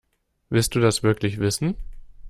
[0.49, 1.75] Willst du das wirklich wissen?